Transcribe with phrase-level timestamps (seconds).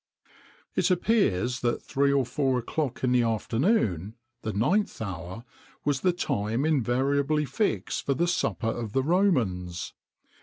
[0.73, 5.45] It appears that three or four o'clock in the afternoon the ninth hour
[5.85, 9.93] was the time invariably fixed for the supper of the Romans.